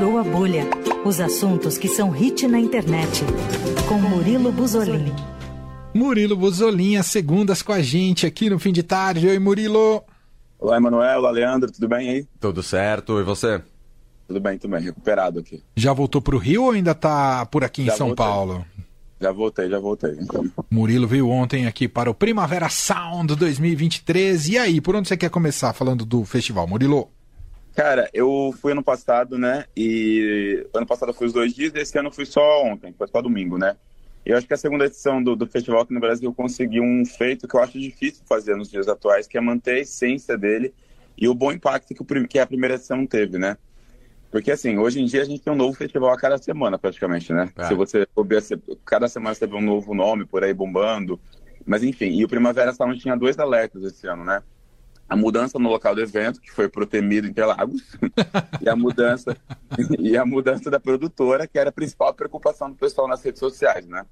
Furou 0.00 0.16
a 0.16 0.24
Bolha. 0.24 0.64
Os 1.04 1.20
assuntos 1.20 1.76
que 1.76 1.86
são 1.86 2.08
hit 2.08 2.48
na 2.48 2.58
internet. 2.58 3.22
Com 3.86 3.96
Murilo 3.96 4.50
Buzolin. 4.50 5.12
Murilo 5.92 6.34
Buzolin, 6.34 6.96
às 6.96 7.04
segundas 7.04 7.60
com 7.60 7.70
a 7.70 7.82
gente 7.82 8.24
aqui 8.24 8.48
no 8.48 8.58
fim 8.58 8.72
de 8.72 8.82
tarde. 8.82 9.28
Oi, 9.28 9.38
Murilo. 9.38 10.02
Olá, 10.58 10.78
Emanuel. 10.78 11.18
Olá, 11.18 11.30
Leandro. 11.30 11.70
Tudo 11.70 11.86
bem 11.86 12.08
aí? 12.08 12.26
Tudo 12.40 12.62
certo. 12.62 13.20
E 13.20 13.22
você? 13.22 13.60
Tudo 14.26 14.40
bem, 14.40 14.56
tudo 14.56 14.70
bem. 14.70 14.80
Recuperado 14.82 15.38
aqui. 15.40 15.62
Já 15.76 15.92
voltou 15.92 16.22
para 16.22 16.34
o 16.34 16.38
Rio 16.38 16.64
ou 16.64 16.70
ainda 16.70 16.92
está 16.92 17.44
por 17.44 17.62
aqui 17.62 17.82
em 17.82 17.86
Já 17.86 17.96
São 17.96 18.06
voltei. 18.06 18.24
Paulo? 18.24 18.64
Já 19.20 19.32
voltei, 19.32 19.68
já 19.68 19.78
voltei. 19.78 20.16
Murilo 20.70 21.06
veio 21.06 21.28
ontem 21.28 21.66
aqui 21.66 21.86
para 21.86 22.10
o 22.10 22.14
Primavera 22.14 22.70
Sound 22.70 23.36
2023. 23.36 24.48
E 24.48 24.56
aí, 24.56 24.80
por 24.80 24.96
onde 24.96 25.08
você 25.08 25.16
quer 25.18 25.28
começar 25.28 25.74
falando 25.74 26.06
do 26.06 26.24
festival, 26.24 26.66
Murilo? 26.66 27.10
Cara, 27.80 28.10
eu 28.12 28.54
fui 28.60 28.72
ano 28.72 28.84
passado, 28.84 29.38
né? 29.38 29.64
E 29.74 30.66
ano 30.74 30.84
passado 30.86 31.08
eu 31.08 31.14
fui 31.14 31.26
os 31.26 31.32
dois 31.32 31.54
dias, 31.54 31.74
esse 31.74 31.98
ano 31.98 32.08
eu 32.08 32.12
fui 32.12 32.26
só 32.26 32.62
ontem, 32.62 32.92
foi 32.92 33.08
só 33.08 33.22
domingo, 33.22 33.56
né? 33.56 33.74
Eu 34.22 34.36
acho 34.36 34.46
que 34.46 34.52
a 34.52 34.56
segunda 34.58 34.84
edição 34.84 35.22
do, 35.22 35.34
do 35.34 35.46
festival 35.46 35.80
aqui 35.80 35.94
no 35.94 35.98
Brasil 35.98 36.28
eu 36.28 36.34
consegui 36.34 36.78
um 36.78 37.06
feito 37.06 37.48
que 37.48 37.56
eu 37.56 37.62
acho 37.62 37.80
difícil 37.80 38.22
fazer 38.28 38.54
nos 38.54 38.70
dias 38.70 38.86
atuais, 38.86 39.26
que 39.26 39.38
é 39.38 39.40
manter 39.40 39.76
a 39.76 39.78
essência 39.78 40.36
dele 40.36 40.74
e 41.16 41.26
o 41.26 41.32
bom 41.32 41.52
impacto 41.52 41.94
que, 41.94 42.02
o 42.02 42.28
que 42.28 42.38
a 42.38 42.46
primeira 42.46 42.74
edição 42.74 43.06
teve, 43.06 43.38
né? 43.38 43.56
Porque, 44.30 44.50
assim, 44.50 44.76
hoje 44.76 45.00
em 45.00 45.06
dia 45.06 45.22
a 45.22 45.24
gente 45.24 45.40
tem 45.40 45.50
um 45.50 45.56
novo 45.56 45.72
festival 45.72 46.10
a 46.10 46.18
cada 46.18 46.36
semana, 46.36 46.78
praticamente, 46.78 47.32
né? 47.32 47.50
É. 47.56 47.64
Se 47.64 47.72
você- 47.72 48.06
cada 48.84 49.08
semana 49.08 49.34
você 49.34 49.46
vê 49.46 49.56
um 49.56 49.62
novo 49.62 49.94
nome 49.94 50.26
por 50.26 50.44
aí 50.44 50.52
bombando. 50.52 51.18
Mas, 51.64 51.82
enfim, 51.82 52.10
e 52.10 52.26
o 52.26 52.28
Primavera 52.28 52.74
Sound 52.74 53.00
tinha 53.00 53.16
dois 53.16 53.38
alertas 53.38 53.82
esse 53.84 54.06
ano, 54.06 54.22
né? 54.22 54.42
A 55.10 55.16
mudança 55.16 55.58
no 55.58 55.68
local 55.68 55.92
do 55.92 56.00
evento, 56.00 56.40
que 56.40 56.52
foi 56.52 56.68
pro 56.68 56.86
Temido 56.86 57.26
Interlagos, 57.26 57.82
e 58.62 58.68
a 58.68 58.76
mudança 58.76 59.36
e 59.98 60.16
a 60.16 60.24
mudança 60.24 60.70
da 60.70 60.78
produtora, 60.78 61.48
que 61.48 61.58
era 61.58 61.70
a 61.70 61.72
principal 61.72 62.14
preocupação 62.14 62.70
do 62.70 62.76
pessoal 62.76 63.08
nas 63.08 63.20
redes 63.20 63.40
sociais, 63.40 63.86
né? 63.86 64.06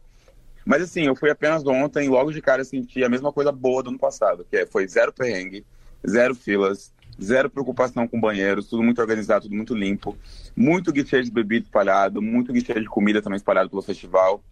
Mas 0.66 0.82
assim, 0.82 1.06
eu 1.06 1.14
fui 1.14 1.30
apenas 1.30 1.64
ontem 1.64 2.06
e 2.06 2.08
logo 2.08 2.32
de 2.32 2.42
cara 2.42 2.64
senti 2.64 3.02
a 3.04 3.08
mesma 3.08 3.32
coisa 3.32 3.52
boa 3.52 3.80
do 3.82 3.90
ano 3.90 3.98
passado, 3.98 4.44
que 4.50 4.56
é- 4.56 4.66
foi 4.66 4.86
zero 4.88 5.12
perrengue, 5.12 5.64
zero 6.06 6.34
filas, 6.34 6.92
zero 7.22 7.48
preocupação 7.48 8.06
com 8.06 8.20
banheiros, 8.20 8.68
tudo 8.68 8.82
muito 8.82 9.00
organizado, 9.00 9.44
tudo 9.44 9.54
muito 9.54 9.74
limpo, 9.74 10.16
muito 10.54 10.92
guichê 10.92 11.22
de 11.22 11.30
bebida 11.30 11.64
espalhado, 11.64 12.20
muito 12.20 12.52
guichê 12.52 12.74
de 12.74 12.86
comida 12.86 13.22
também 13.22 13.36
espalhado 13.36 13.70
pelo 13.70 13.82
festival. 13.82 14.42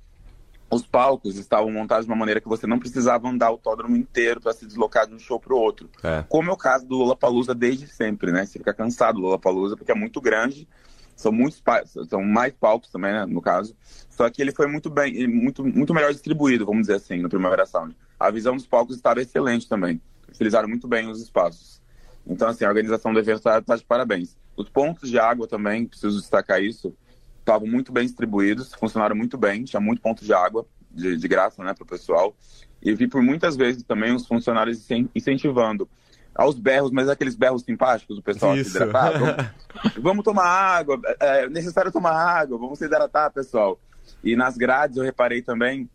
Os 0.69 0.85
palcos 0.85 1.37
estavam 1.37 1.71
montados 1.71 2.07
de 2.07 2.11
uma 2.11 2.19
maneira 2.19 2.41
que 2.41 2.49
você 2.49 2.67
não 2.67 2.79
precisava 2.79 3.29
andar 3.29 3.51
o 3.51 3.53
autódromo 3.53 3.97
inteiro 3.97 4.41
para 4.41 4.53
se 4.53 4.67
deslocar 4.67 5.07
de 5.07 5.15
um 5.15 5.19
show 5.19 5.39
para 5.39 5.55
o 5.55 5.59
outro 5.59 5.89
É. 6.03 6.25
como 6.29 6.51
é 6.51 6.53
o 6.53 6.57
caso 6.57 6.87
do 6.87 6.97
Lollapalooza 6.97 7.55
desde 7.55 7.87
sempre, 7.87 8.33
né? 8.33 8.45
Você 8.45 8.59
fica 8.59 8.75
cansado 8.75 9.17
do 9.17 9.23
Lollapalooza 9.23 9.77
porque 9.77 9.93
é 9.93 9.95
muito 9.95 10.21
grande, 10.21 10.67
são 11.15 11.31
muitos 11.33 11.63
são 12.09 12.23
mais 12.23 12.53
palcos 12.53 12.91
também, 12.91 13.13
né, 13.13 13.25
no 13.27 13.41
caso. 13.41 13.77
Só 14.11 14.29
que 14.29 14.43
ele 14.43 14.53
foi 14.53 14.67
muito 14.67 14.91
bem, 14.91 15.27
muito 15.29 15.65
muito 15.65 15.95
melhor 15.95 16.13
distribuído, 16.13 16.67
vamos 16.67 16.83
dizer 16.83 16.95
assim, 16.95 17.19
no 17.23 17.29
Primavera 17.29 17.65
Sound. 17.65 17.97
A 18.19 18.31
visão 18.31 18.57
dos 18.57 18.67
palcos 18.67 18.97
estava 18.97 19.21
excelente 19.23 19.69
também. 19.69 20.01
Utilizaram 20.29 20.69
muito 20.69 20.89
bem 20.89 21.09
os 21.09 21.21
espaços. 21.23 21.81
Então 22.27 22.49
assim, 22.49 22.65
a 22.65 22.69
organização 22.69 23.13
do 23.13 23.21
evento 23.21 23.39
está 23.39 23.63
tá 23.63 23.77
de 23.77 23.85
parabéns. 23.85 24.37
Os 24.57 24.69
pontos 24.69 25.09
de 25.09 25.19
água 25.19 25.47
também, 25.47 25.87
preciso 25.87 26.19
destacar 26.19 26.63
isso, 26.63 26.93
estavam 27.47 27.69
muito 27.69 27.93
bem 27.93 28.05
distribuídos, 28.05 28.75
funcionaram 28.75 29.15
muito 29.15 29.39
bem, 29.39 29.63
tinha 29.63 29.81
muito 29.81 30.03
ponto 30.03 30.25
de 30.25 30.33
água 30.35 30.67
de, 30.91 31.17
de 31.17 31.29
graça, 31.29 31.63
né, 31.63 31.73
para 31.73 31.85
o 31.85 31.87
pessoal. 31.87 32.35
E 32.83 32.93
vi 32.93 33.07
por 33.07 33.23
muitas 33.23 33.57
vezes 33.57 33.85
também 33.85 34.13
os 34.13 34.27
funcionários 34.27 34.79
incen- 34.79 35.09
incentivando 35.15 35.89
aos 36.35 36.59
berros, 36.59 36.91
mas 36.91 37.09
aqueles 37.09 37.37
berros 37.37 37.63
simpáticos, 37.63 38.19
o 38.19 38.23
pessoal 38.23 38.55
se 38.55 38.63
Isso. 38.63 38.71
hidratar. 38.71 39.13
Vamos, 39.19 39.37
vamos 40.03 40.25
tomar 40.25 40.45
água, 40.47 41.01
é 41.21 41.45
é 41.45 41.49
necessário 41.49 41.93
tomar 41.93 42.13
água, 42.13 42.59
vamos 42.59 42.79
se 42.79 42.85
hidratar, 42.85 43.31
pessoal. 43.31 43.81
E 44.23 44.35
nas 44.37 44.57
grades 44.57 44.97
eu 44.97 45.05
reparei 45.05 45.41
também 45.41 45.89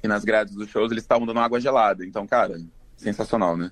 que 0.00 0.08
nas 0.08 0.24
grades 0.24 0.54
dos 0.54 0.68
shows 0.70 0.90
eles 0.90 1.04
estavam 1.04 1.26
dando 1.26 1.40
água 1.40 1.60
gelada. 1.60 2.04
Então, 2.04 2.26
cara, 2.26 2.58
sensacional, 2.96 3.56
né? 3.56 3.70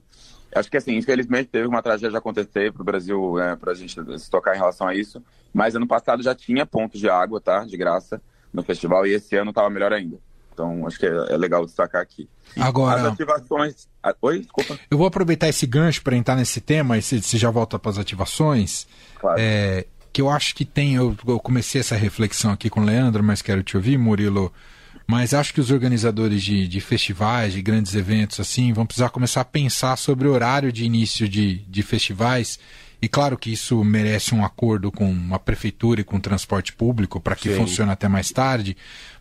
Acho 0.55 0.71
que 0.71 0.77
assim, 0.77 0.97
infelizmente 0.97 1.49
teve 1.49 1.67
uma 1.67 1.83
tragédia 1.83 2.19
acontecer 2.19 2.73
pro 2.73 2.85
Brasil, 2.85 3.39
é, 3.39 3.57
pra 3.57 3.75
gente 3.75 3.97
se 4.19 4.31
tocar 4.31 4.55
em 4.55 4.59
relação 4.59 4.87
a 4.87 4.95
isso. 4.95 5.23
Mas 5.53 5.75
ano 5.75 5.87
passado 5.87 6.23
já 6.23 6.35
tinha 6.35 6.65
pontos 6.65 7.01
de 7.01 7.09
água, 7.09 7.41
tá? 7.41 7.65
De 7.65 7.77
graça 7.77 8.21
no 8.53 8.63
festival, 8.63 9.07
e 9.07 9.13
esse 9.13 9.37
ano 9.37 9.53
tava 9.53 9.69
melhor 9.69 9.93
ainda. 9.93 10.17
Então, 10.53 10.87
acho 10.87 10.99
que 10.99 11.07
é, 11.07 11.11
é 11.11 11.37
legal 11.37 11.67
destacar 11.67 12.01
aqui. 12.01 12.29
As 12.57 12.67
Agora, 12.67 13.09
ativações. 13.09 13.89
Ah, 14.01 14.15
Oi, 14.23 14.41
desculpa. 14.41 14.79
eu 14.89 14.97
vou 14.97 15.07
aproveitar 15.09 15.49
esse 15.49 15.67
gancho 15.67 16.03
para 16.03 16.17
entrar 16.17 16.37
nesse 16.37 16.61
tema, 16.61 16.97
e 16.97 17.03
você 17.03 17.21
você 17.21 17.37
já 17.37 17.51
volta 17.51 17.79
para 17.79 17.91
as 17.91 17.99
ativações. 17.99 18.87
Claro. 19.19 19.37
É, 19.41 19.87
que 20.13 20.23
eu 20.23 20.31
acho 20.31 20.55
que 20.55 20.65
tem. 20.65 20.95
Eu, 20.95 21.17
eu 21.27 21.41
comecei 21.41 21.81
essa 21.81 21.97
reflexão 21.97 22.53
aqui 22.53 22.71
com 22.71 22.81
o 22.81 22.85
Leandro, 22.85 23.23
mas 23.25 23.43
quero 23.43 23.65
te 23.65 23.77
ouvir, 23.77 23.99
Murilo. 23.99 24.53
Mas 25.07 25.35
acho 25.35 25.53
que 25.53 25.61
os 25.61 25.71
organizadores 25.71 26.43
de, 26.43 26.67
de 26.67 26.81
festivais, 26.81 27.53
de 27.53 27.61
grandes 27.61 27.95
eventos 27.95 28.41
assim, 28.41 28.73
vão 28.73 28.87
precisar 28.87 29.11
começar 29.11 29.43
a 29.43 29.45
pensar 29.45 29.97
sobre 29.97 30.27
o 30.27 30.33
horário 30.33 30.73
de 30.73 30.85
início 30.85 31.29
de, 31.29 31.59
de 31.69 31.83
festivais. 31.83 32.59
E 33.03 33.09
claro 33.09 33.37
que 33.37 33.53
isso 33.53 33.85
merece 33.85 34.35
um 34.35 34.43
acordo 34.43 34.91
com 34.91 35.15
a 35.31 35.39
prefeitura 35.39 36.01
e 36.01 36.05
com 36.05 36.17
o 36.17 36.21
transporte 36.21 36.73
público 36.73 37.21
para 37.21 37.37
que 37.37 37.51
Sim. 37.51 37.57
funcione 37.57 37.93
até 37.93 38.09
mais 38.09 38.31
tarde, 38.31 38.77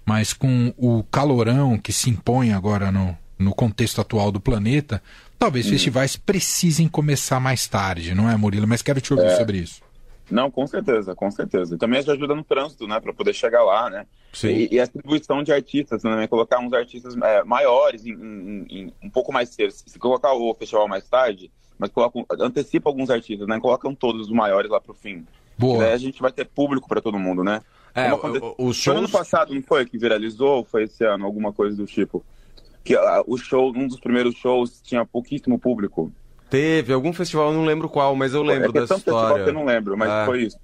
mas 0.06 0.32
com 0.32 0.74
o 0.78 1.04
calorão 1.04 1.78
que 1.78 1.92
se 1.92 2.10
impõe 2.10 2.54
agora 2.54 2.90
no, 2.90 3.18
no 3.38 3.54
contexto 3.54 4.00
atual 4.00 4.32
do 4.32 4.40
planeta, 4.40 5.04
talvez 5.38 5.68
festivais 5.68 6.16
precisem 6.16 6.88
começar 6.88 7.42
mais 7.42 7.68
tarde, 7.68 8.16
não 8.16 8.30
é, 8.30 8.38
Murilo? 8.38 8.66
Mas 8.66 8.82
quero 8.82 9.02
te 9.02 9.14
ouvir 9.14 9.36
sobre 9.36 9.58
isso. 9.58 9.83
Não, 10.32 10.50
com 10.50 10.66
certeza, 10.66 11.14
com 11.14 11.30
certeza. 11.30 11.78
Também 11.78 12.00
ajuda 12.00 12.34
no 12.34 12.44
trânsito, 12.44 12.88
né? 12.88 13.00
Para 13.00 13.14
poder 13.14 13.34
chegar 13.34 13.64
lá, 13.64 13.90
né? 13.90 14.06
Sim. 14.32 14.48
E, 14.50 14.76
e 14.76 14.80
a 14.80 14.84
distribuição 14.84 15.44
de 15.44 15.52
artistas 15.52 16.02
também, 16.02 16.28
colocar 16.28 16.60
uns 16.60 16.74
artistas 16.74 17.16
é, 17.18 17.44
maiores, 17.44 18.06
em, 18.06 18.14
em- 18.14 18.66
em- 18.70 18.94
um 19.04 19.10
pouco 19.10 19.32
mais 19.34 19.50
cedo. 19.50 19.72
Se 19.72 20.00
colocar 20.00 20.34
o 20.34 20.54
festival 20.56 20.88
mais 20.88 21.08
tarde, 21.08 21.52
mas 21.78 21.90
coloca, 21.92 22.20
antecipa 22.40 22.90
alguns 22.90 23.10
artistas, 23.10 23.48
né? 23.48 23.60
Colocam 23.60 23.94
todos 23.94 24.28
os 24.28 24.32
maiores 24.32 24.72
lá 24.72 24.80
pro 24.80 24.94
fim. 24.94 25.26
Boa. 25.58 25.80
Daí 25.84 25.94
a 25.94 25.98
gente 25.98 26.22
vai 26.22 26.32
ter 26.32 26.46
público 26.46 26.88
para 26.88 27.02
todo 27.02 27.20
mundo, 27.20 27.44
né? 27.44 27.62
É, 27.94 28.10
Como 28.10 28.56
o- 28.58 28.70
o- 28.70 28.92
ano 28.98 29.08
passado, 29.10 29.54
não 29.54 29.62
foi? 29.62 29.86
Que 29.86 29.98
viralizou? 30.00 30.58
ou 30.58 30.64
Foi 30.64 30.84
esse 30.84 31.04
ano? 31.06 31.26
Alguma 31.26 31.54
coisa 31.54 31.76
do 31.78 31.86
tipo. 31.86 32.24
Que 32.84 32.96
ah, 32.96 33.24
o 33.28 33.38
show, 33.38 33.72
um 33.76 33.88
dos 33.88 34.00
primeiros 34.00 34.36
shows, 34.36 34.82
tinha 34.82 35.06
pouquíssimo 35.06 35.60
público. 35.60 36.12
Teve 36.54 36.94
algum 36.94 37.12
festival, 37.12 37.48
eu 37.48 37.54
não 37.54 37.66
lembro 37.66 37.90
qual, 37.90 38.16
mas 38.16 38.32
eu 38.36 38.44
lembro 38.44 38.68
é 38.68 38.78
é 38.78 38.82
dessa 38.82 38.94
história. 38.96 39.44
que 39.44 39.50
eu 39.50 39.54
não 39.56 39.66
lembro, 39.66 39.98
mas 39.98 40.08
É. 40.12 40.26
foi 40.26 40.44
isso. 40.44 40.58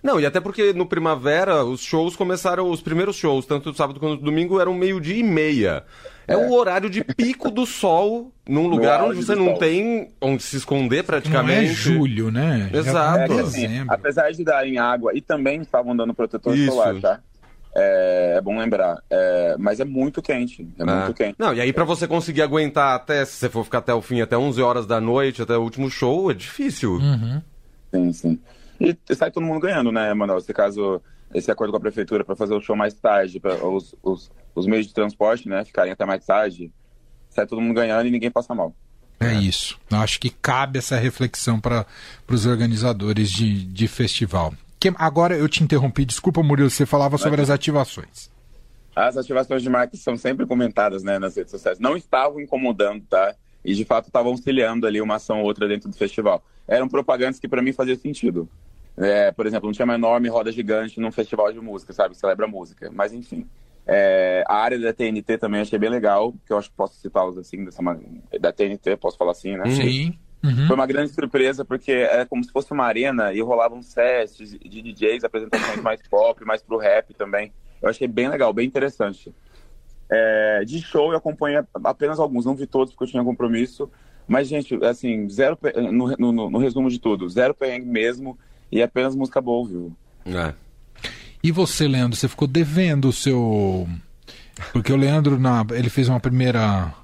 Não, 0.00 0.20
e 0.20 0.26
até 0.26 0.38
porque 0.38 0.72
no 0.72 0.86
Primavera 0.86 1.64
os 1.64 1.80
shows 1.80 2.14
começaram, 2.14 2.70
os 2.70 2.80
primeiros 2.80 3.16
shows, 3.16 3.44
tanto 3.44 3.72
do 3.72 3.76
sábado 3.76 3.98
quanto 3.98 4.18
do 4.20 4.24
domingo, 4.24 4.60
eram 4.60 4.72
meio-dia 4.72 5.16
e 5.16 5.22
meia. 5.24 5.82
É, 6.28 6.36
o 6.36 6.52
horário 6.52 6.88
de 6.88 7.02
pico 7.02 7.50
do 7.50 7.66
sol, 7.66 8.30
num 8.48 8.68
lugar 8.68 9.02
onde 9.02 9.16
você 9.24 9.34
não 9.34 9.46
sol. 9.46 9.58
tem 9.58 10.10
onde 10.20 10.42
se 10.44 10.58
esconder 10.58 10.98
Não 10.98 11.04
praticamente. 11.06 11.70
é 11.70 11.74
julho, 11.74 12.30
né? 12.30 12.70
Já 12.72 12.78
Exato. 12.78 13.34
tá 13.34 13.34
É 13.34 13.40
assim, 13.40 13.60
dezembro. 13.66 13.94
apesar 13.94 14.30
de 14.30 14.44
darem 14.44 14.78
água 14.78 15.10
e 15.12 15.20
também 15.20 15.60
estavam 15.60 15.96
dando 15.96 16.14
protetor 16.14 16.56
Isso. 16.56 16.70
solar, 16.70 17.00
tá? 17.00 17.20
É, 17.76 18.34
é 18.36 18.40
bom 18.40 18.58
lembrar. 18.58 18.98
É, 19.10 19.56
mas 19.58 19.80
é 19.80 19.84
muito 19.84 20.22
quente. 20.22 20.68
É, 20.78 20.82
É. 20.82 20.86
muito 20.86 21.14
quente. 21.14 21.34
Não, 21.38 21.52
e 21.52 21.60
aí 21.60 21.72
pra 21.72 21.84
você 21.84 22.06
conseguir 22.06 22.42
aguentar 22.42 22.94
até, 22.94 23.24
se 23.24 23.32
você 23.32 23.48
for 23.48 23.64
ficar 23.64 23.78
até 23.78 23.92
o 23.92 24.00
fim, 24.00 24.20
até 24.20 24.36
11 24.38 24.62
horas 24.62 24.86
da 24.86 25.00
noite, 25.00 25.42
até 25.42 25.56
o 25.56 25.62
último 25.62 25.90
show, 25.90 26.30
é 26.30 26.34
difícil. 26.34 26.94
Uhum. 26.94 27.42
Sim, 27.92 28.12
sim. 28.12 28.40
E 28.80 28.96
sai 29.14 29.30
todo 29.30 29.42
mundo 29.44 29.60
ganhando, 29.60 29.90
né, 29.92 30.12
Manuel? 30.14 30.40
Se 30.40 30.52
caso 30.52 31.00
esse 31.32 31.50
acordo 31.50 31.72
com 31.72 31.76
a 31.78 31.80
prefeitura 31.80 32.24
para 32.24 32.36
fazer 32.36 32.54
o 32.54 32.60
show 32.60 32.76
mais 32.76 32.94
tarde, 32.94 33.40
para 33.40 33.54
os, 33.66 33.94
os, 34.02 34.30
os 34.54 34.66
meios 34.66 34.86
de 34.86 34.94
transporte, 34.94 35.48
né, 35.48 35.64
ficarem 35.64 35.92
até 35.92 36.04
mais 36.04 36.24
tarde, 36.24 36.70
sai 37.30 37.46
todo 37.46 37.60
mundo 37.60 37.74
ganhando 37.74 38.06
e 38.06 38.10
ninguém 38.10 38.30
passa 38.30 38.54
mal. 38.54 38.72
É 39.20 39.32
isso. 39.32 39.78
Eu 39.90 39.98
acho 39.98 40.20
que 40.20 40.28
cabe 40.28 40.78
essa 40.78 40.96
reflexão 40.96 41.58
para 41.58 41.86
os 42.28 42.46
organizadores 42.46 43.30
de, 43.30 43.64
de 43.64 43.88
festival. 43.88 44.52
Agora 44.96 45.36
eu 45.36 45.48
te 45.48 45.62
interrompi, 45.62 46.04
desculpa, 46.04 46.42
Murilo, 46.42 46.70
você 46.70 46.86
falava 46.86 47.18
sobre 47.18 47.40
as 47.40 47.50
ativações. 47.50 48.30
As 48.94 49.16
ativações 49.16 49.62
de 49.62 49.68
marketing 49.68 50.02
são 50.02 50.16
sempre 50.16 50.46
comentadas 50.46 51.02
né, 51.02 51.18
nas 51.18 51.36
redes 51.36 51.50
sociais. 51.50 51.78
Não 51.78 51.96
estavam 51.96 52.40
incomodando, 52.40 53.04
tá? 53.08 53.34
E 53.64 53.74
de 53.74 53.84
fato 53.84 54.06
estavam 54.06 54.32
auxiliando 54.32 54.86
ali 54.86 55.00
uma 55.00 55.16
ação 55.16 55.40
ou 55.40 55.46
outra 55.46 55.66
dentro 55.66 55.88
do 55.88 55.96
festival. 55.96 56.44
Eram 56.68 56.88
propagandas 56.88 57.40
que 57.40 57.48
para 57.48 57.62
mim 57.62 57.72
faziam 57.72 57.96
sentido. 57.96 58.48
É, 58.96 59.32
por 59.32 59.46
exemplo, 59.46 59.66
não 59.66 59.72
tinha 59.72 59.84
uma 59.84 59.94
enorme 59.94 60.28
roda 60.28 60.52
gigante 60.52 61.00
num 61.00 61.10
festival 61.10 61.52
de 61.52 61.60
música, 61.60 61.92
sabe? 61.92 62.14
Que 62.14 62.20
celebra 62.20 62.46
música. 62.46 62.90
Mas 62.92 63.12
enfim. 63.12 63.46
É, 63.86 64.44
a 64.46 64.56
área 64.56 64.78
da 64.78 64.92
TNT 64.94 65.36
também 65.38 65.60
achei 65.60 65.78
bem 65.78 65.90
legal, 65.90 66.32
que 66.46 66.52
eu 66.52 66.56
acho 66.56 66.70
que 66.70 66.76
posso 66.76 66.98
citá-los 67.00 67.36
assim, 67.36 67.64
dessa 67.64 67.82
maneira. 67.82 68.10
Da 68.40 68.52
TNT, 68.52 68.96
posso 68.96 69.18
falar 69.18 69.32
assim, 69.32 69.56
né? 69.56 69.68
Sim. 69.70 70.18
Uhum. 70.44 70.66
Foi 70.66 70.76
uma 70.76 70.86
grande 70.86 71.10
surpresa, 71.10 71.64
porque 71.64 71.90
é 71.90 72.26
como 72.26 72.44
se 72.44 72.52
fosse 72.52 72.70
uma 72.70 72.84
arena 72.84 73.32
e 73.32 73.40
rolavam 73.40 73.80
sets 73.80 74.36
de 74.36 74.82
DJs, 74.82 75.24
apresentações 75.24 75.80
mais 75.80 76.02
pop, 76.06 76.44
mais 76.44 76.62
pro 76.62 76.76
rap 76.76 77.14
também. 77.14 77.50
Eu 77.80 77.88
achei 77.88 78.06
bem 78.06 78.28
legal, 78.28 78.52
bem 78.52 78.66
interessante. 78.66 79.34
É, 80.10 80.62
de 80.66 80.82
show 80.82 81.12
eu 81.12 81.16
acompanhei 81.16 81.62
apenas 81.82 82.20
alguns, 82.20 82.44
não 82.44 82.54
vi 82.54 82.66
todos 82.66 82.92
porque 82.92 83.04
eu 83.04 83.08
tinha 83.08 83.24
compromisso. 83.24 83.90
Mas, 84.28 84.48
gente, 84.48 84.74
assim, 84.84 85.28
zero 85.30 85.58
no, 85.90 86.14
no, 86.16 86.50
no 86.50 86.58
resumo 86.58 86.90
de 86.90 86.98
tudo, 86.98 87.28
zero 87.28 87.54
perrengue 87.54 87.86
mesmo 87.86 88.38
e 88.70 88.82
apenas 88.82 89.14
música 89.14 89.40
boa, 89.40 89.66
viu? 89.66 89.96
É. 90.26 90.54
E 91.42 91.50
você, 91.50 91.86
Leandro, 91.86 92.16
você 92.16 92.28
ficou 92.28 92.48
devendo 92.48 93.08
o 93.08 93.12
seu. 93.12 93.86
Porque 94.72 94.92
o 94.92 94.96
Leandro, 94.96 95.38
na... 95.38 95.64
ele 95.72 95.90
fez 95.90 96.08
uma 96.08 96.20
primeira 96.20 96.94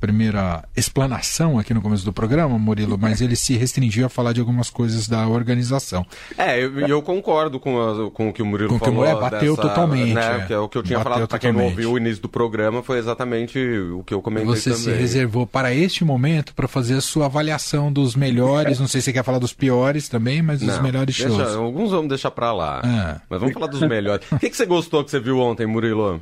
primeira 0.00 0.64
explanação 0.76 1.58
aqui 1.58 1.74
no 1.74 1.82
começo 1.82 2.04
do 2.04 2.12
programa, 2.12 2.58
Murilo, 2.58 2.96
mas 2.98 3.20
ele 3.20 3.36
se 3.36 3.56
restringiu 3.56 4.06
a 4.06 4.08
falar 4.08 4.32
de 4.32 4.40
algumas 4.40 4.70
coisas 4.70 5.06
da 5.06 5.28
organização. 5.28 6.04
É, 6.38 6.62
eu, 6.62 6.80
eu 6.80 7.02
concordo 7.02 7.60
com, 7.60 7.80
a, 7.80 8.10
com 8.10 8.30
o 8.30 8.32
que 8.32 8.42
o 8.42 8.46
Murilo 8.46 8.70
com 8.70 8.78
falou. 8.78 8.94
Que 8.94 8.98
o 8.98 9.04
Murilo 9.04 9.20
bateu 9.20 9.56
dessa, 9.56 9.68
totalmente. 9.68 10.14
Né, 10.14 10.40
é. 10.42 10.46
que 10.46 10.52
é 10.52 10.58
o 10.58 10.68
que 10.68 10.78
eu 10.78 10.82
tinha 10.82 11.00
falado 11.00 11.28
para 11.28 11.38
quem 11.38 11.52
não 11.52 11.64
ouviu 11.64 11.92
o 11.92 11.98
início 11.98 12.22
do 12.22 12.28
programa, 12.28 12.82
foi 12.82 12.98
exatamente 12.98 13.58
o 13.58 14.02
que 14.02 14.14
eu 14.14 14.22
comentei 14.22 14.46
Você 14.46 14.70
também. 14.70 14.84
se 14.84 14.92
reservou 14.92 15.46
para 15.46 15.74
este 15.74 16.04
momento 16.04 16.54
para 16.54 16.66
fazer 16.66 16.94
a 16.94 17.00
sua 17.00 17.26
avaliação 17.26 17.92
dos 17.92 18.16
melhores, 18.16 18.80
não 18.80 18.88
sei 18.88 19.00
se 19.00 19.06
você 19.06 19.12
quer 19.12 19.24
falar 19.24 19.38
dos 19.38 19.52
piores 19.52 20.08
também, 20.08 20.40
mas 20.42 20.60
dos 20.60 20.76
Não, 20.76 20.82
melhores 20.82 21.16
deixa- 21.16 21.28
shows. 21.28 21.54
Alguns 21.56 21.90
vamos 21.90 22.08
deixar 22.08 22.30
pra 22.30 22.52
lá. 22.52 22.80
Ah. 22.84 23.20
Mas 23.28 23.40
vamos 23.40 23.54
falar 23.54 23.66
dos 23.66 23.80
melhores. 23.80 24.26
O 24.32 24.38
que, 24.38 24.48
que 24.48 24.56
você 24.56 24.66
gostou 24.66 25.04
que 25.04 25.10
você 25.10 25.20
viu 25.20 25.38
ontem, 25.38 25.66
Murilo? 25.66 26.20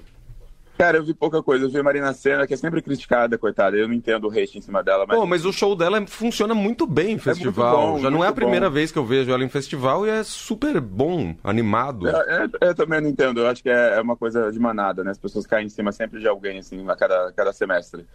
Cara, 0.78 0.96
eu 0.98 1.02
vi 1.04 1.12
pouca 1.12 1.42
coisa. 1.42 1.64
Eu 1.64 1.70
vi 1.70 1.78
a 1.78 1.82
Marina 1.82 2.12
Senna, 2.12 2.46
que 2.46 2.54
é 2.54 2.56
sempre 2.56 2.80
criticada, 2.80 3.36
coitada. 3.36 3.76
Eu 3.76 3.88
não 3.88 3.94
entendo 3.94 4.28
o 4.28 4.30
hate 4.30 4.56
em 4.56 4.60
cima 4.60 4.80
dela, 4.80 5.04
mas. 5.08 5.18
Pô, 5.18 5.26
mas 5.26 5.44
o 5.44 5.52
show 5.52 5.74
dela 5.74 6.06
funciona 6.06 6.54
muito 6.54 6.86
bem 6.86 7.14
em 7.14 7.18
festival. 7.18 7.94
bom, 7.94 7.98
Já 8.00 8.08
não 8.10 8.24
é 8.24 8.28
a 8.28 8.32
primeira 8.32 8.68
bom. 8.70 8.74
vez 8.74 8.92
que 8.92 8.98
eu 8.98 9.04
vejo 9.04 9.30
ela 9.32 9.42
em 9.44 9.48
festival 9.48 10.06
e 10.06 10.10
é 10.10 10.22
super 10.22 10.80
bom, 10.80 11.34
animado. 11.42 12.08
É, 12.08 12.48
é, 12.62 12.68
eu 12.68 12.74
também 12.76 13.00
não 13.00 13.08
entendo. 13.10 13.40
Eu 13.40 13.48
acho 13.48 13.60
que 13.60 13.68
é, 13.68 13.96
é 13.96 14.00
uma 14.00 14.16
coisa 14.16 14.52
de 14.52 14.58
manada, 14.60 15.02
né? 15.02 15.10
As 15.10 15.18
pessoas 15.18 15.46
caem 15.46 15.66
em 15.66 15.68
cima 15.68 15.90
sempre 15.90 16.20
de 16.20 16.28
alguém, 16.28 16.60
assim, 16.60 16.88
a 16.88 16.94
cada, 16.94 17.32
cada 17.32 17.52
semestre. 17.52 18.06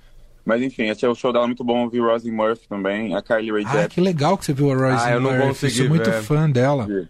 Mas 0.46 0.62
enfim, 0.62 0.90
achei 0.90 1.08
o 1.10 1.16
show 1.16 1.34
dela 1.34 1.46
muito 1.48 1.64
bom. 1.66 1.84
Eu 1.84 1.90
vi 1.90 2.00
Rosie 2.00 2.32
Murphy 2.32 2.68
também, 2.70 3.14
a 3.14 3.22
Carly 3.22 3.52
Rae 3.52 3.64
Ah, 3.66 3.72
Jepsen. 3.72 3.90
que 3.90 4.00
legal 4.02 4.38
que 4.38 4.46
você 4.46 4.54
viu 4.54 4.72
a 4.72 4.76
Royce 4.76 5.06
Ah, 5.08 5.12
eu 5.14 5.20
não 5.20 5.32
Murphy. 5.32 5.48
consegui 5.50 5.74
Sou 5.80 5.90
muito 5.90 6.10
ver. 6.10 6.22
fã 6.22 6.50
dela. 6.50 6.86
Vi. 6.86 7.08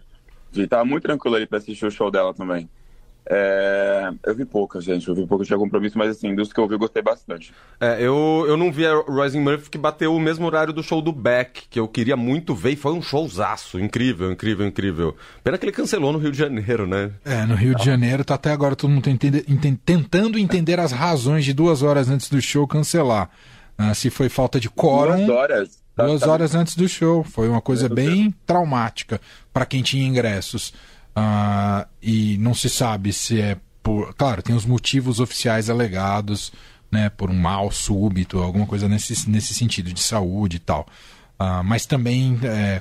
Vi. 0.52 0.66
Tava 0.66 0.84
muito 0.84 1.04
tranquilo 1.04 1.36
ali 1.36 1.46
pra 1.46 1.58
assistir 1.58 1.86
o 1.86 1.90
show 1.92 2.10
dela 2.10 2.34
também. 2.34 2.68
É, 3.30 4.10
eu 4.26 4.34
vi 4.34 4.44
pouca, 4.44 4.80
gente. 4.80 5.08
Eu 5.08 5.14
vi 5.14 5.26
pouca, 5.26 5.42
eu 5.42 5.46
tinha 5.46 5.58
compromisso, 5.58 5.96
mas 5.96 6.10
assim, 6.10 6.34
dos 6.34 6.52
que 6.52 6.60
eu 6.60 6.68
vi, 6.68 6.74
eu 6.74 6.78
gostei 6.78 7.02
bastante. 7.02 7.52
É, 7.80 7.96
eu, 8.00 8.44
eu 8.46 8.56
não 8.56 8.70
vi 8.70 8.86
a 8.86 8.92
Rising 9.08 9.40
Murphy 9.40 9.70
que 9.70 9.78
bateu 9.78 10.14
o 10.14 10.20
mesmo 10.20 10.44
horário 10.46 10.72
do 10.72 10.82
show 10.82 11.00
do 11.00 11.10
Beck, 11.12 11.62
que 11.70 11.80
eu 11.80 11.88
queria 11.88 12.16
muito 12.16 12.54
ver, 12.54 12.72
e 12.72 12.76
foi 12.76 12.92
um 12.92 13.00
showzaço. 13.02 13.78
Incrível, 13.80 14.30
incrível, 14.30 14.66
incrível. 14.66 15.16
Pena 15.42 15.56
que 15.56 15.64
ele 15.64 15.72
cancelou 15.72 16.12
no 16.12 16.18
Rio 16.18 16.32
de 16.32 16.38
Janeiro, 16.38 16.86
né? 16.86 17.12
É, 17.24 17.46
no 17.46 17.54
Rio 17.54 17.74
de 17.74 17.84
Janeiro 17.84 18.24
tá 18.24 18.34
até 18.34 18.50
agora 18.52 18.76
todo 18.76 18.90
mundo 18.90 19.08
entende- 19.08 19.44
enten- 19.48 19.76
tentando 19.84 20.38
entender 20.38 20.78
as 20.78 20.92
razões 20.92 21.44
de 21.44 21.52
duas 21.54 21.82
horas 21.82 22.10
antes 22.10 22.28
do 22.28 22.40
show 22.42 22.66
cancelar. 22.68 23.30
Ah, 23.76 23.92
se 23.94 24.08
foi 24.10 24.28
falta 24.28 24.60
de 24.60 24.70
quórum. 24.70 25.16
Duas 25.26 25.28
horas. 25.30 25.84
Tá- 25.96 26.06
Duas 26.06 26.20
tá- 26.20 26.30
horas 26.30 26.54
antes 26.54 26.76
do 26.76 26.88
show. 26.88 27.24
Foi 27.24 27.48
uma 27.48 27.60
coisa 27.60 27.88
bem 27.88 28.32
traumática 28.46 29.20
para 29.52 29.64
quem 29.66 29.82
tinha 29.82 30.06
ingressos. 30.06 30.72
Ah, 31.14 31.86
e 32.02 32.36
não 32.38 32.54
se 32.54 32.68
sabe 32.68 33.12
se 33.12 33.40
é 33.40 33.56
por. 33.82 34.14
Claro, 34.14 34.42
tem 34.42 34.54
os 34.54 34.64
motivos 34.66 35.20
oficiais 35.20 35.70
alegados, 35.70 36.52
né? 36.90 37.08
Por 37.10 37.30
um 37.30 37.34
mal 37.38 37.70
súbito, 37.70 38.38
alguma 38.40 38.66
coisa 38.66 38.88
nesse, 38.88 39.28
nesse 39.30 39.54
sentido, 39.54 39.92
de 39.92 40.00
saúde 40.00 40.56
e 40.56 40.60
tal. 40.60 40.86
Ah, 41.38 41.62
mas 41.62 41.86
também 41.86 42.38
é, 42.42 42.80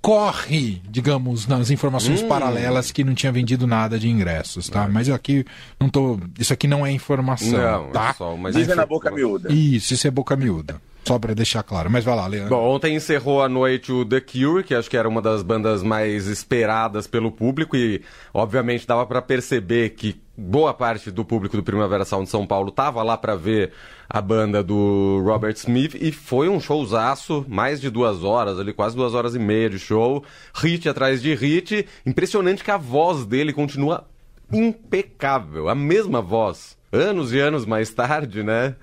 corre, 0.00 0.80
digamos, 0.88 1.46
nas 1.46 1.70
informações 1.70 2.22
Hum. 2.22 2.28
paralelas 2.28 2.90
que 2.90 3.04
não 3.04 3.14
tinha 3.14 3.30
vendido 3.32 3.66
nada 3.66 3.98
de 3.98 4.08
ingressos, 4.08 4.68
tá? 4.68 4.88
Mas 4.88 5.08
eu 5.08 5.14
aqui 5.14 5.44
não 5.78 5.88
tô. 5.88 6.18
Isso 6.38 6.52
aqui 6.52 6.66
não 6.66 6.84
é 6.86 6.90
informação, 6.92 7.50
Não, 7.58 7.90
tá? 7.90 8.10
é 8.10 8.12
só 8.14 8.34
uma 8.34 8.50
Dizem 8.50 8.74
na 8.74 8.86
boca 8.86 9.10
miúda. 9.10 9.52
Isso, 9.52 9.94
isso 9.94 10.06
é 10.06 10.10
boca 10.10 10.34
miúda. 10.36 10.80
Só 11.08 11.18
para 11.18 11.34
deixar 11.34 11.62
claro. 11.62 11.90
Mas 11.90 12.04
vai 12.04 12.14
lá, 12.14 12.26
Leandro. 12.26 12.50
Bom, 12.50 12.74
ontem 12.74 12.94
encerrou 12.94 13.42
a 13.42 13.48
noite 13.48 13.90
o 13.90 14.04
The 14.04 14.20
Cure, 14.20 14.62
que 14.62 14.74
acho 14.74 14.88
que 14.88 14.96
era 14.96 15.08
uma 15.08 15.20
das 15.20 15.42
bandas 15.42 15.82
mais 15.82 16.26
esperadas 16.26 17.06
pelo 17.06 17.32
público 17.32 17.76
e, 17.76 18.02
obviamente, 18.32 18.86
dava 18.86 19.06
pra 19.06 19.20
perceber 19.20 19.90
que 19.90 20.20
boa 20.36 20.72
parte 20.72 21.10
do 21.10 21.24
público 21.24 21.56
do 21.56 21.62
Primavera 21.64 22.04
Sound 22.04 22.26
de 22.26 22.30
São 22.30 22.46
Paulo 22.46 22.70
tava 22.70 23.02
lá 23.02 23.16
pra 23.16 23.34
ver 23.34 23.72
a 24.08 24.20
banda 24.20 24.62
do 24.62 25.20
Robert 25.24 25.54
Smith 25.56 25.96
e 26.00 26.12
foi 26.12 26.48
um 26.48 26.60
showzaço, 26.60 27.44
mais 27.48 27.80
de 27.80 27.90
duas 27.90 28.22
horas 28.22 28.58
ali, 28.58 28.72
quase 28.72 28.94
duas 28.94 29.14
horas 29.14 29.34
e 29.34 29.38
meia 29.38 29.68
de 29.68 29.78
show, 29.78 30.24
hit 30.54 30.88
atrás 30.88 31.20
de 31.20 31.34
hit. 31.34 31.86
Impressionante 32.06 32.62
que 32.62 32.70
a 32.70 32.76
voz 32.76 33.26
dele 33.26 33.52
continua 33.52 34.06
impecável, 34.52 35.68
a 35.68 35.74
mesma 35.74 36.22
voz, 36.22 36.76
anos 36.92 37.32
e 37.32 37.38
anos 37.40 37.66
mais 37.66 37.90
tarde, 37.90 38.42
né? 38.42 38.76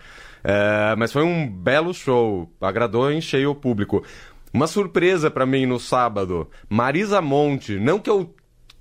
É, 0.47 0.95
mas 0.95 1.12
foi 1.12 1.24
um 1.24 1.50
belo 1.50 1.92
show, 1.92 2.47
agradou 2.62 3.12
em 3.12 3.19
cheio 3.19 3.50
o 3.50 3.56
público. 3.56 4.03
Uma 4.53 4.68
surpresa 4.68 5.31
pra 5.31 5.44
mim 5.44 5.65
no 5.65 5.80
sábado, 5.80 6.47
Marisa 6.69 7.19
Monte, 7.19 7.80
não 7.80 7.97
que 7.97 8.09
eu 8.09 8.31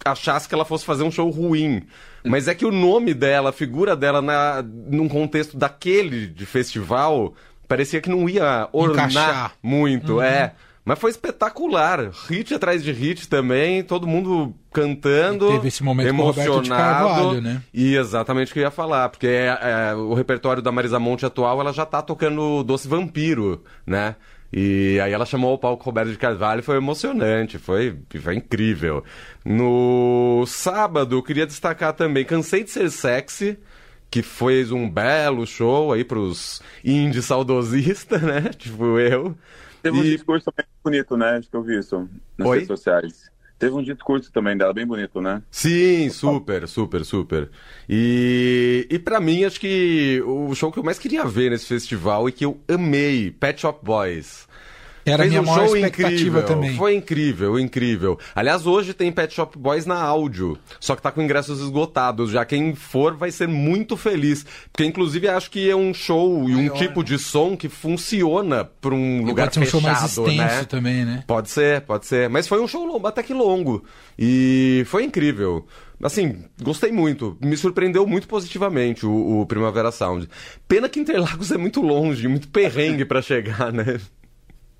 achasse 0.04 0.46
que 0.46 0.54
ela 0.54 0.66
fosse 0.66 0.84
fazer 0.84 1.04
um 1.04 1.10
show 1.10 1.30
ruim, 1.30 1.82
mas 2.22 2.48
é 2.48 2.54
que 2.54 2.66
o 2.66 2.70
nome 2.70 3.14
dela, 3.14 3.48
a 3.48 3.52
figura 3.52 3.96
dela 3.96 4.20
na, 4.20 4.62
num 4.62 5.08
contexto 5.08 5.56
daquele 5.56 6.26
de 6.26 6.44
festival, 6.44 7.32
parecia 7.66 8.02
que 8.02 8.10
não 8.10 8.28
ia 8.28 8.68
ornar 8.70 9.10
Encaixar. 9.10 9.52
muito, 9.62 10.20
é. 10.20 10.52
Mas 10.84 10.98
foi 10.98 11.10
espetacular, 11.10 12.10
hit 12.28 12.52
atrás 12.52 12.84
de 12.84 12.92
hit 12.92 13.26
também, 13.26 13.82
todo 13.82 14.06
mundo 14.06 14.54
cantando, 14.70 15.46
E 15.46 15.52
teve 15.52 15.68
esse 15.68 15.82
momento 15.82 16.14
com 16.14 16.22
o 16.22 16.26
Roberto 16.26 16.50
de 16.50 16.56
emocionado. 16.56 17.08
Carvalho, 17.08 17.40
né? 17.40 17.62
E 17.72 17.96
exatamente 17.96 18.50
o 18.50 18.52
que 18.52 18.58
eu 18.60 18.64
ia 18.64 18.70
falar, 18.70 19.08
porque 19.08 19.26
é, 19.26 19.58
é, 19.62 19.94
o 19.94 20.12
repertório 20.12 20.62
da 20.62 20.70
Marisa 20.70 20.98
Monte 21.00 21.24
atual, 21.24 21.58
ela 21.58 21.72
já 21.72 21.86
tá 21.86 22.02
tocando 22.02 22.62
Doce 22.62 22.86
Vampiro, 22.86 23.62
né? 23.86 24.16
E 24.52 25.00
aí 25.02 25.12
ela 25.12 25.24
chamou 25.26 25.54
o 25.54 25.58
palco 25.58 25.82
Roberto 25.84 26.10
de 26.10 26.18
Carvalho, 26.18 26.62
foi 26.62 26.76
emocionante, 26.76 27.58
foi, 27.58 27.98
foi 28.22 28.36
incrível. 28.36 29.02
No 29.44 30.44
sábado, 30.46 31.16
eu 31.16 31.22
queria 31.22 31.46
destacar 31.46 31.92
também 31.94 32.24
Cansei 32.24 32.62
de 32.62 32.70
Ser 32.70 32.90
Sexy, 32.90 33.58
que 34.10 34.22
fez 34.22 34.70
um 34.70 34.88
belo 34.88 35.44
show 35.44 35.92
aí 35.92 36.04
pros 36.04 36.62
indie 36.84 37.20
saudosistas, 37.20 38.20
né? 38.22 38.50
Tipo 38.56 38.98
eu. 39.00 39.34
Teve 39.84 39.98
um 39.98 40.02
E- 40.02 40.16
discurso 40.16 40.50
também 40.50 40.66
bonito, 40.82 41.14
né? 41.14 41.36
Acho 41.36 41.50
que 41.50 41.54
eu 41.56 41.62
vi 41.62 41.78
isso 41.78 42.08
nas 42.38 42.48
Oi? 42.48 42.54
redes 42.56 42.68
sociais. 42.68 43.30
Teve 43.58 43.74
um 43.74 43.82
discurso 43.82 44.32
também 44.32 44.56
dela, 44.56 44.72
bem 44.72 44.86
bonito, 44.86 45.20
né? 45.20 45.42
Sim, 45.50 46.08
super, 46.08 46.66
super, 46.66 47.04
super. 47.04 47.50
E, 47.88 48.86
e 48.90 48.98
para 48.98 49.20
mim, 49.20 49.44
acho 49.44 49.60
que 49.60 50.22
o 50.26 50.54
show 50.54 50.72
que 50.72 50.78
eu 50.78 50.82
mais 50.82 50.98
queria 50.98 51.24
ver 51.26 51.50
nesse 51.50 51.66
festival 51.66 52.28
e 52.28 52.32
que 52.32 52.46
eu 52.46 52.58
amei, 52.66 53.30
Pet 53.30 53.60
Shop 53.60 53.84
Boys. 53.84 54.48
Era 55.06 55.18
Fez 55.24 55.30
minha 55.30 55.42
um 55.42 55.44
maior 55.44 55.66
show 55.66 55.76
expectativa 55.76 56.12
incrível. 56.14 56.42
também. 56.44 56.76
Foi 56.76 56.94
incrível, 56.94 57.58
incrível. 57.58 58.18
Aliás, 58.34 58.66
hoje 58.66 58.94
tem 58.94 59.12
Pet 59.12 59.34
Shop 59.34 59.58
Boys 59.58 59.84
na 59.84 60.00
áudio, 60.00 60.58
só 60.80 60.96
que 60.96 61.02
tá 61.02 61.10
com 61.10 61.20
ingressos 61.20 61.60
esgotados. 61.60 62.30
Já 62.30 62.44
quem 62.44 62.74
for 62.74 63.14
vai 63.14 63.30
ser 63.30 63.46
muito 63.46 63.96
feliz. 63.96 64.46
Porque, 64.72 64.84
inclusive, 64.84 65.28
acho 65.28 65.50
que 65.50 65.68
é 65.68 65.76
um 65.76 65.92
show 65.92 66.48
e 66.48 66.54
um 66.54 66.62
Maior, 66.64 66.78
tipo 66.78 67.04
de 67.04 67.18
som 67.18 67.56
que 67.56 67.68
funciona 67.68 68.64
pra 68.64 68.94
um 68.94 69.20
E 69.20 69.24
lugar 69.24 69.44
pode 69.50 69.54
ser 69.54 69.60
um 69.60 69.66
show 69.66 69.80
mais 69.80 70.00
fechado, 70.00 70.28
extenso 70.28 70.54
né? 70.56 70.64
também, 70.64 71.04
né? 71.04 71.24
Pode 71.26 71.50
ser, 71.50 71.82
pode 71.82 72.06
ser. 72.06 72.28
Mas 72.30 72.48
foi 72.48 72.60
um 72.62 72.66
show 72.68 72.84
longo, 72.86 73.06
até 73.06 73.22
que 73.22 73.34
longo. 73.34 73.84
E 74.18 74.84
foi 74.86 75.04
incrível. 75.04 75.66
Assim, 76.02 76.44
gostei 76.62 76.90
muito. 76.92 77.36
Me 77.40 77.56
surpreendeu 77.56 78.06
muito 78.06 78.26
positivamente 78.26 79.06
o, 79.06 79.40
o 79.40 79.46
Primavera 79.46 79.90
Sound. 79.90 80.28
Pena 80.66 80.88
que 80.88 80.98
Interlagos 81.00 81.50
é 81.52 81.56
muito 81.56 81.80
longe, 81.80 82.26
muito 82.28 82.48
perrengue 82.48 83.04
pra 83.04 83.22
chegar, 83.22 83.72
né? 83.72 84.00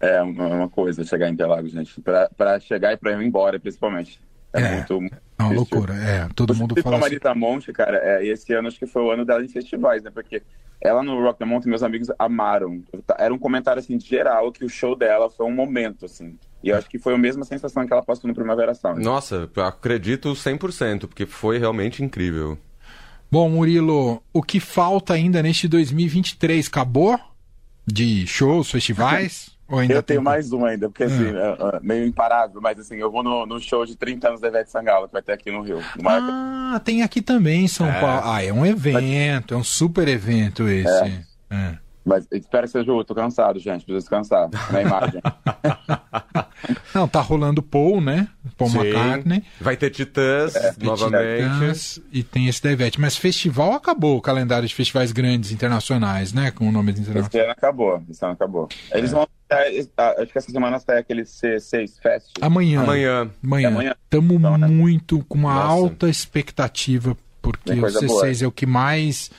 É 0.01 0.21
uma, 0.23 0.47
uma 0.49 0.69
coisa 0.69 1.05
chegar 1.05 1.29
em 1.29 1.33
Interlagos, 1.33 1.73
gente. 1.73 2.01
Pra, 2.01 2.29
pra 2.37 2.61
chegar 2.61 2.93
e 2.93 2.97
pra 2.97 3.13
ir 3.13 3.27
embora, 3.27 3.59
principalmente. 3.59 4.21
É, 4.53 4.61
É, 4.61 4.75
muito. 4.75 4.95
É 5.39 5.43
uma 5.43 5.55
difícil. 5.55 5.55
loucura. 5.55 5.95
É, 5.95 6.29
todo 6.35 6.55
Você 6.55 6.61
mundo 6.61 6.77
fala 6.83 6.97
a 6.97 6.99
assim. 6.99 7.05
Marita 7.09 7.35
Monte, 7.35 7.73
cara, 7.73 7.97
é, 8.03 8.25
e 8.25 8.31
esse 8.31 8.53
ano 8.53 8.69
acho 8.69 8.79
que 8.79 8.87
foi 8.87 9.03
o 9.03 9.11
ano 9.11 9.25
dela 9.25 9.45
em 9.45 9.49
festivais, 9.49 10.03
né? 10.03 10.11
Porque 10.13 10.43
ela 10.81 11.03
no 11.03 11.21
Rock 11.23 11.39
the 11.39 11.45
Mountain, 11.45 11.71
meus 11.71 11.83
amigos 11.83 12.09
amaram. 12.19 12.83
Era 13.19 13.33
um 13.33 13.39
comentário, 13.39 13.81
assim, 13.81 13.97
de 13.97 14.07
geral, 14.07 14.53
que 14.53 14.65
o 14.65 14.69
show 14.69 14.95
dela 14.95 15.31
foi 15.31 15.47
um 15.47 15.53
momento, 15.55 16.05
assim. 16.05 16.39
E 16.63 16.69
eu 16.69 16.77
acho 16.77 16.89
que 16.89 16.99
foi 16.99 17.15
a 17.15 17.19
mesma 17.19 17.45
sensação 17.45 17.87
que 17.87 17.93
ela 17.93 18.03
passou 18.03 18.29
no 18.29 18.35
Primavera 18.35 18.75
Sound. 18.75 19.03
Nossa, 19.03 19.51
eu 19.55 19.65
acredito 19.65 20.31
100%, 20.33 21.01
porque 21.01 21.27
foi 21.27 21.59
realmente 21.59 22.03
incrível. 22.05 22.59
Bom, 23.31 23.49
Murilo, 23.49 24.23
o 24.33 24.43
que 24.43 24.61
falta 24.61 25.15
ainda 25.15 25.43
neste 25.43 25.67
2023? 25.67 26.69
Acabou? 26.69 27.19
De 27.87 28.27
shows, 28.27 28.71
festivais? 28.71 29.51
Eu 29.69 29.89
tem- 29.89 30.03
tenho 30.03 30.23
mais 30.23 30.53
um 30.53 30.65
ainda, 30.65 30.89
porque 30.89 31.05
assim, 31.05 31.27
é, 31.29 31.77
é, 31.77 31.81
meio 31.83 32.07
imparável, 32.07 32.61
mas 32.61 32.79
assim, 32.79 32.97
eu 32.97 33.11
vou 33.11 33.23
no, 33.23 33.47
no 33.47 33.59
show 33.59 33.85
de 33.87 33.97
30 33.97 34.29
anos 34.29 34.41
da 34.41 34.49
Ivete 34.49 34.71
Sangalo, 34.71 35.07
que 35.07 35.13
vai 35.15 35.23
ter 35.23 35.33
aqui 35.33 35.51
no 35.51 35.63
Rio. 35.63 35.81
no. 35.99 36.31
Ah, 36.31 36.81
tem 36.85 37.03
aqui 37.03 37.23
também 37.23 37.65
em 37.65 37.69
São 37.69 37.87
É. 37.89 38.01
Paulo. 38.01 38.23
Ah, 38.25 38.45
é 38.45 38.53
um 38.53 38.65
evento, 38.67 39.55
é 39.55 39.57
um 39.57 39.65
super 39.65 40.07
evento 40.07 40.69
esse. 40.69 41.25
É. 41.51 41.79
Mas 42.05 42.27
espero 42.31 42.67
que 42.67 42.73
seja 42.73 42.93
o 42.93 43.03
tô 43.03 43.15
cansado, 43.15 43.59
gente, 43.59 43.83
preciso 43.85 43.99
descansar 44.01 44.51
na 44.71 44.83
imagem. 44.83 45.23
Não, 46.95 47.09
tá 47.09 47.21
rolando 47.21 47.63
Paul, 47.63 48.01
né? 48.01 48.29
Paul 48.57 48.71
Sim. 48.71 48.79
McCartney. 48.81 49.43
Vai 49.61 49.77
ter 49.77 49.91
Titãs 49.91 50.55
novamente. 50.79 51.43
Titãs, 51.43 52.01
e 52.13 52.23
tem 52.23 52.47
esse 52.47 52.63
da 52.63 52.71
Ivete. 52.71 53.01
Mas 53.01 53.17
festival 53.17 53.73
acabou, 53.73 54.19
o 54.19 54.21
calendário 54.21 54.69
de 54.69 54.75
festivais 54.75 55.13
grandes 55.13 55.51
internacionais, 55.51 56.33
né? 56.33 56.51
Com 56.51 56.69
o 56.69 56.73
nome 56.73 56.93
internacional. 56.93 57.29
Esse 57.29 57.41
ano 57.41 57.51
acabou, 57.53 58.03
esse 58.09 58.25
ano 58.25 58.35
acabou. 58.35 58.69
Eles 58.93 59.11
vão. 59.11 59.27
Ah, 59.97 60.15
Acho 60.19 60.33
que 60.33 60.39
essa 60.39 60.51
semana 60.51 60.79
sai 60.79 60.99
aquele 60.99 61.23
C6 61.23 62.01
Fest. 62.01 62.31
Amanhã. 62.41 62.83
Amanhã. 62.83 63.31
Amanhã. 63.43 63.69
É 63.69 63.73
amanhã. 63.73 63.97
Estamos 64.05 64.37
Então, 64.37 64.59
né? 64.59 64.67
muito 64.67 65.25
com 65.29 65.39
uma 65.39 65.55
Nossa. 65.55 65.67
alta 65.69 66.09
expectativa, 66.09 67.17
porque 67.41 67.73
o 67.73 67.81
coisa 67.81 68.01
C6 68.01 68.07
boa. 68.07 68.45
é 68.45 68.47
o 68.47 68.53
que 68.53 68.67
mais 68.67 69.31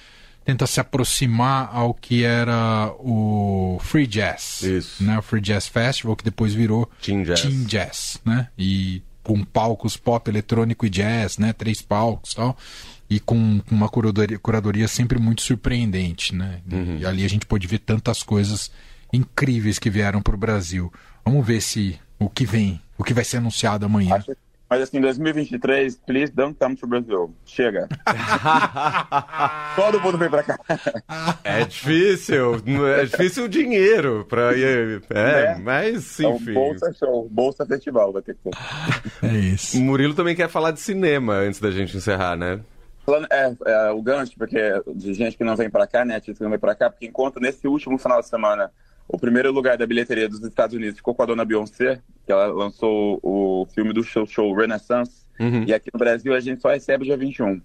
tenta 0.45 0.67
se 0.67 0.79
aproximar 0.79 1.71
ao 1.73 1.93
que 1.93 2.23
era 2.23 2.93
o 2.99 3.79
Free 3.81 4.05
Jazz. 4.05 4.61
Isso. 4.61 5.03
Né? 5.03 5.17
O 5.17 5.21
Free 5.23 5.41
Jazz 5.41 5.67
Festival, 5.67 6.15
que 6.15 6.23
depois 6.23 6.53
virou 6.53 6.89
Teen 7.01 7.23
Jazz. 7.23 7.41
Teen 7.41 7.63
Jazz, 7.63 8.21
né? 8.23 8.47
E 8.57 9.01
com 9.23 9.43
palcos 9.43 9.97
pop, 9.97 10.29
eletrônico 10.29 10.85
e 10.85 10.89
jazz, 10.89 11.39
né? 11.39 11.51
Três 11.51 11.81
palcos 11.81 12.33
e 12.33 12.35
tal. 12.35 12.55
E 13.09 13.19
com, 13.19 13.59
com 13.67 13.73
uma 13.73 13.89
curadoria, 13.89 14.37
curadoria 14.37 14.87
sempre 14.87 15.17
muito 15.17 15.41
surpreendente, 15.41 16.33
né? 16.33 16.61
Uhum. 16.71 16.97
E 16.99 17.05
ali 17.05 17.25
a 17.25 17.27
gente 17.27 17.45
pôde 17.45 17.65
ver 17.65 17.79
tantas 17.79 18.21
coisas 18.21 18.71
incríveis 19.15 19.79
que 19.79 19.89
vieram 19.89 20.21
para 20.21 20.35
o 20.35 20.37
Brasil. 20.37 20.91
Vamos 21.25 21.45
ver 21.45 21.61
se 21.61 21.99
o 22.19 22.29
que 22.29 22.45
vem, 22.45 22.81
o 22.97 23.03
que 23.03 23.13
vai 23.13 23.23
ser 23.23 23.37
anunciado 23.37 23.85
amanhã. 23.85 24.15
Acho- 24.15 24.35
Mas 24.67 24.81
assim, 24.81 24.99
2023, 24.99 25.95
please 26.07 26.31
don't 26.33 26.55
come 26.59 26.75
to 26.75 26.87
Brasil. 26.87 27.33
Chega. 27.45 27.87
Todo 29.75 29.99
mundo 30.01 30.17
vem 30.17 30.29
pra 30.29 30.41
cá. 30.43 30.57
É 31.43 31.63
difícil, 31.65 32.55
é 32.97 33.05
difícil 33.05 33.45
o 33.45 33.49
dinheiro 33.49 34.25
pra 34.27 34.53
ir. 34.57 35.03
É, 35.11 35.41
É. 35.53 35.55
mas 35.59 36.19
Então, 36.19 36.35
enfim. 36.37 36.53
Bolsa 36.53 36.93
Show, 36.93 37.27
Bolsa 37.29 37.65
Festival 37.65 38.11
vai 38.11 38.21
ter 38.21 38.35
que 38.35 38.49
ter. 38.49 39.27
É 39.27 39.33
isso. 39.37 39.77
O 39.77 39.81
Murilo 39.81 40.13
também 40.13 40.35
quer 40.35 40.49
falar 40.49 40.71
de 40.71 40.79
cinema 40.79 41.33
antes 41.33 41.59
da 41.59 41.69
gente 41.71 41.95
encerrar, 41.95 42.35
né? 42.35 42.59
Falando- 43.05 43.27
É, 43.31 43.55
é, 43.67 43.91
o 43.91 44.01
gancho, 44.01 44.33
porque 44.37 44.57
de 44.95 45.13
gente 45.13 45.37
que 45.37 45.43
não 45.43 45.55
vem 45.55 45.69
pra 45.69 45.85
cá, 45.85 46.03
né? 46.03 46.15
Artista 46.15 46.39
que 46.39 46.43
não 46.43 46.49
vem 46.49 46.59
pra 46.59 46.73
cá, 46.73 46.89
porque 46.89 47.05
enquanto 47.05 47.39
nesse 47.39 47.67
último 47.67 47.97
final 47.99 48.19
de 48.19 48.27
semana 48.27 48.71
o 49.07 49.17
primeiro 49.17 49.51
lugar 49.51 49.77
da 49.77 49.85
bilheteria 49.85 50.27
dos 50.27 50.41
Estados 50.43 50.75
Unidos 50.75 50.97
ficou 50.97 51.13
com 51.13 51.23
a 51.23 51.25
dona 51.25 51.45
Beyoncé, 51.45 52.01
que 52.25 52.31
ela 52.31 52.47
lançou 52.47 53.19
o 53.21 53.67
filme 53.73 53.93
do 53.93 54.03
show, 54.03 54.25
show 54.25 54.53
Renaissance, 54.55 55.25
Uhum. 55.37 55.65
e 55.67 55.73
aqui 55.73 55.89
no 55.93 55.99
Brasil 55.99 56.33
a 56.33 56.39
gente 56.39 56.61
só 56.61 56.69
recebe 56.69 57.03
dia 57.03 57.17
21. 57.17 57.61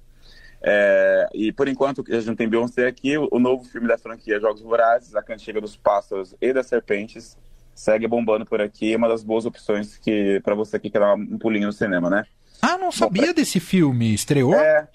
É, 0.62 1.28
e 1.32 1.52
por 1.52 1.68
enquanto 1.68 2.04
a 2.08 2.14
gente 2.14 2.26
não 2.26 2.34
tem 2.34 2.48
Beyoncé 2.48 2.86
aqui, 2.86 3.16
o, 3.16 3.28
o 3.30 3.38
novo 3.38 3.64
filme 3.64 3.86
da 3.88 3.96
franquia 3.96 4.40
Jogos 4.40 4.60
Vorazes, 4.60 5.14
A 5.14 5.22
Cantiga 5.22 5.60
dos 5.60 5.76
Pássaros 5.76 6.34
e 6.40 6.52
das 6.52 6.66
Serpentes, 6.66 7.38
segue 7.74 8.06
bombando 8.06 8.44
por 8.44 8.60
aqui, 8.60 8.92
é 8.92 8.96
uma 8.96 9.08
das 9.08 9.22
boas 9.22 9.46
opções 9.46 9.96
que 9.96 10.40
para 10.44 10.54
você 10.54 10.78
que 10.78 10.90
quer 10.90 10.98
dar 10.98 11.14
um 11.14 11.38
pulinho 11.38 11.66
no 11.68 11.72
cinema, 11.72 12.10
né? 12.10 12.24
Ah, 12.60 12.76
não 12.76 12.92
sabia 12.92 13.32
desse 13.32 13.58
filme. 13.58 14.12
Estreou? 14.12 14.52
É, 14.54 14.86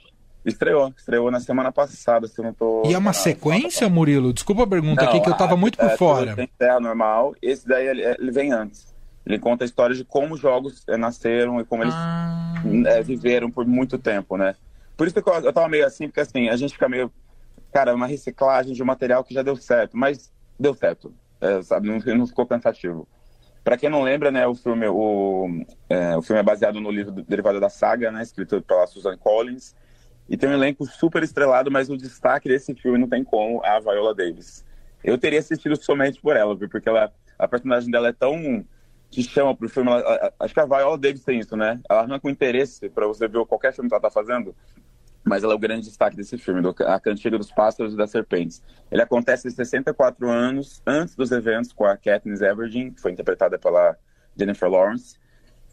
estreou, 0.45 0.93
estreou 0.95 1.31
na 1.31 1.39
semana 1.39 1.71
passada, 1.71 2.27
se 2.27 2.39
eu 2.39 2.45
não 2.45 2.53
tô... 2.53 2.83
E 2.85 2.93
é 2.93 2.97
uma 2.97 3.09
não, 3.11 3.13
sequência, 3.13 3.89
Murilo? 3.89 4.31
Desculpa 4.31 4.63
a 4.63 4.67
pergunta 4.67 5.01
Não, 5.03 5.09
aqui, 5.09 5.19
que 5.21 5.29
eu 5.29 5.35
tava 5.35 5.53
a- 5.53 5.57
muito 5.57 5.77
por 5.77 5.89
é, 5.89 5.97
fora. 5.97 6.35
Tem 6.35 6.49
Terra 6.57 6.79
Normal, 6.79 7.35
esse 7.41 7.67
daí 7.67 7.87
ele, 7.87 8.03
ele 8.03 8.31
vem 8.31 8.51
antes. 8.51 8.93
Ele 9.25 9.39
conta 9.39 9.63
a 9.63 9.65
história 9.65 9.95
de 9.95 10.05
como 10.05 10.35
os 10.35 10.39
jogos 10.39 10.83
eh, 10.87 10.97
nasceram 10.97 11.59
e 11.59 11.65
como 11.65 11.83
eles 11.83 11.95
Ah, 11.95 12.61
eh, 12.85 13.01
viveram 13.01 13.49
por 13.49 13.65
muito 13.65 13.97
tempo, 13.97 14.37
né? 14.37 14.55
Por 14.95 15.07
isso 15.07 15.19
que 15.19 15.27
eu, 15.27 15.33
eu 15.33 15.51
tava 15.51 15.67
meio 15.67 15.85
assim, 15.85 16.07
porque 16.07 16.19
assim, 16.19 16.47
a 16.47 16.55
gente 16.55 16.73
fica 16.73 16.87
meio... 16.87 17.11
Cara, 17.73 17.93
uma 17.93 18.05
reciclagem 18.07 18.73
de 18.73 18.83
um 18.83 18.85
material 18.85 19.23
que 19.23 19.33
já 19.33 19.41
deu 19.41 19.55
certo, 19.57 19.97
mas 19.97 20.31
deu 20.59 20.73
certo, 20.75 21.11
é, 21.41 21.61
sabe? 21.63 21.87
Não, 21.87 22.15
não 22.15 22.27
ficou 22.27 22.45
cansativo. 22.45 23.07
Pra 23.63 23.77
quem 23.77 23.89
não 23.89 24.03
lembra, 24.03 24.29
né, 24.31 24.45
o 24.45 24.53
filme, 24.53 24.87
o, 24.87 25.47
é, 25.89 26.15
o 26.15 26.21
filme 26.21 26.39
é 26.39 26.43
baseado 26.43 26.79
no 26.79 26.91
livro 26.91 27.11
derivado 27.11 27.59
da 27.59 27.67
saga, 27.67 28.11
né, 28.11 28.21
escrito 28.21 28.61
pela 28.61 28.85
Susan 28.85 29.17
Collins, 29.17 29.75
e 30.27 30.35
tem 30.37 30.49
um 30.49 30.53
elenco 30.53 30.85
super 30.85 31.21
estrelado, 31.23 31.69
mas 31.71 31.89
o 31.89 31.97
destaque 31.97 32.49
desse 32.49 32.73
filme 32.73 32.97
não 32.97 33.07
tem 33.07 33.23
como 33.23 33.63
é 33.63 33.69
a 33.69 33.79
Viola 33.79 34.13
Davis. 34.13 34.65
Eu 35.03 35.17
teria 35.17 35.39
assistido 35.39 35.75
somente 35.75 36.19
por 36.19 36.35
ela, 36.35 36.55
viu? 36.55 36.67
porque 36.67 36.89
ela, 36.89 37.13
a 37.37 37.47
personagem 37.47 37.91
dela 37.91 38.07
é 38.07 38.13
tão 38.13 38.65
que 39.11 39.21
chama 39.21 39.55
pro 39.55 39.69
filme. 39.69 39.91
ela- 39.91 40.33
acho 40.39 40.53
que 40.53 40.59
a 40.59 40.65
Viola 40.65 40.97
Davis 40.97 41.23
tem 41.23 41.39
isso, 41.39 41.55
né? 41.55 41.79
Ela 41.89 42.01
arranca 42.01 42.27
o 42.27 42.29
interesse 42.29 42.89
pra 42.89 43.05
você 43.05 43.27
ver 43.27 43.45
qualquer 43.45 43.71
filme 43.73 43.87
que 43.89 43.93
ela 43.93 44.01
tá 44.01 44.09
fazendo. 44.09 44.55
Mas 45.23 45.43
ela 45.43 45.53
é 45.53 45.55
o 45.55 45.59
grande 45.59 45.87
destaque 45.87 46.15
desse 46.15 46.37
filme, 46.37 46.61
do, 46.61 46.75
A 46.85 46.99
Cantiga 46.99 47.37
dos 47.37 47.51
Pássaros 47.51 47.93
e 47.93 47.97
das 47.97 48.11
Serpentes. 48.11 48.61
Ele 48.91 49.01
acontece 49.01 49.49
64 49.49 50.29
anos 50.29 50.81
antes 50.85 51.15
dos 51.15 51.31
eventos 51.31 51.73
com 51.73 51.83
a 51.85 51.97
Katniss 51.97 52.41
Everdeen, 52.41 52.91
que 52.91 53.01
foi 53.01 53.11
interpretada 53.11 53.57
pela 53.57 53.97
Jennifer 54.37 54.69
Lawrence. 54.69 55.17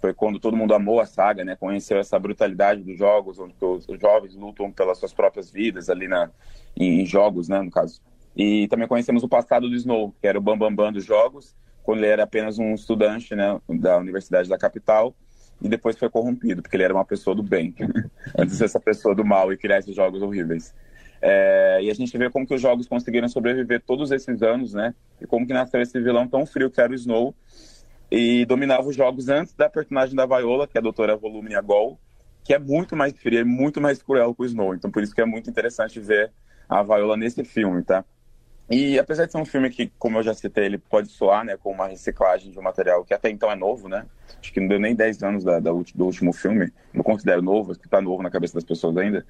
Foi 0.03 0.13
quando 0.13 0.41
todo 0.41 0.57
mundo 0.57 0.75
amou 0.75 1.01
a 1.01 1.07
saga, 1.07 1.45
né? 1.45 1.55
Conheceu 1.55 1.97
essa 1.97 2.19
brutalidade 2.19 2.83
dos 2.83 2.99
jogos, 2.99 3.39
onde 3.39 3.55
os, 3.61 3.87
jovens 4.01 4.35
lutam 4.35 4.71
pelas 4.73 4.99
suas 4.99 5.15
próprias 5.15 5.49
vidas 5.49 5.89
ali 5.89 6.09
na, 6.09 6.29
em, 6.77 7.01
em 7.01 7.07
jogos, 7.07 7.49
né? 7.49 7.63
No 7.63 7.71
caso. 7.71 8.03
E 8.37 8.67
também 8.67 8.89
conhecemos 8.89 9.23
o 9.23 9.29
passado 9.29 9.69
do 9.69 9.77
Snow, 9.77 10.13
que 10.21 10.27
era 10.27 10.37
o 10.37 10.43
bambambam 10.43 10.75
bam, 10.75 10.85
bam 10.87 10.93
dos 10.93 11.05
jogos, 11.05 11.55
quando 11.85 11.99
ele 11.99 12.09
era 12.09 12.25
apenas 12.25 12.59
um 12.59 12.75
estudante, 12.75 13.35
né? 13.37 13.61
Da 13.69 13.97
Universidade 13.97 14.49
da 14.49 14.59
Capital 14.59 15.15
e 15.63 15.69
depois 15.69 15.97
foi 15.97 16.11
corrompido, 16.11 16.61
porque 16.61 16.77
ele 16.77 16.83
era 16.83 16.93
uma 16.93 17.05
pessoa 17.05 17.37
do 17.37 17.43
bem, 17.43 17.73
antes 18.37 18.55
de 18.55 18.59
ser 18.59 18.65
essa 18.65 18.81
pessoa 18.81 19.15
do 19.15 19.25
mal 19.25 19.53
e 19.53 19.57
criar 19.57 19.79
esses 19.79 19.95
jogos 19.95 20.21
horríveis. 20.21 20.75
É, 21.21 21.79
e 21.81 21.89
a 21.89 21.95
gente 21.95 22.19
vê 22.19 22.29
como 22.29 22.45
que 22.45 22.53
os 22.53 22.61
jogos 22.61 22.89
conseguiram 22.89 23.29
sobreviver 23.29 23.81
todos 23.87 24.11
esses 24.11 24.43
anos, 24.43 24.75
né? 24.75 24.93
E 25.21 25.27
como 25.27 25.47
que 25.47 25.53
nasceu 25.53 25.81
esse 25.81 26.01
vilão 26.01 26.27
tão 26.27 26.45
frio 26.45 26.69
que 26.69 26.81
era 26.81 26.91
o 26.91 26.95
Snow 26.97 27.33
e 28.14 28.45
dominava 28.45 28.87
os 28.87 28.95
jogos 28.95 29.31
antes 29.31 29.54
da 29.54 29.71
personagem 29.71 30.14
da 30.14 30.26
Viola, 30.26 30.69
que 30.69 30.76
é 30.76 30.81
a 30.81 30.83
doutora 30.83 31.16
Volumnia 31.16 31.62
Gol, 31.62 31.99
que 32.45 32.52
é 32.52 32.59
muito 32.59 32.95
mais 32.95 33.14
fria 33.16 33.40
e 33.40 33.45
muito 33.45 33.81
mais 33.81 34.02
cruel 34.02 34.35
que 34.35 34.42
o 34.42 34.45
Snow. 34.45 34.75
Então 34.75 34.90
por 34.90 35.02
isso 35.02 35.14
que 35.14 35.23
é 35.23 35.25
muito 35.25 35.49
interessante 35.49 35.99
ver 35.99 36.31
a 36.69 36.83
Viola 36.83 37.16
nesse 37.16 37.42
filme, 37.42 37.83
tá? 37.83 38.04
E 38.71 38.99
apesar 38.99 39.25
de 39.25 39.33
ser 39.33 39.38
um 39.38 39.47
filme 39.47 39.71
que, 39.71 39.90
como 39.99 40.19
eu 40.19 40.23
já 40.23 40.35
citei, 40.35 40.66
ele 40.66 40.76
pode 40.76 41.09
soar, 41.09 41.42
né, 41.42 41.57
com 41.57 41.73
uma 41.73 41.87
reciclagem 41.87 42.50
de 42.50 42.59
um 42.59 42.62
material 42.62 43.02
que 43.02 43.14
até 43.14 43.31
então 43.31 43.50
é 43.50 43.57
novo, 43.57 43.88
né? 43.88 44.04
Acho 44.38 44.52
que 44.52 44.61
não 44.61 44.69
deu 44.69 44.78
nem 44.78 44.95
10 44.95 45.23
anos 45.23 45.42
da, 45.42 45.59
da 45.59 45.71
do 45.71 46.04
último 46.04 46.35
filme. 46.35 46.71
Não 46.92 47.02
considero 47.02 47.40
novo, 47.40 47.71
acho 47.71 47.81
que 47.81 47.88
tá 47.88 48.00
novo 48.02 48.23
na 48.23 48.31
cabeça 48.31 48.54
das 48.54 48.64
pessoas 48.64 48.95
ainda. 48.99 49.25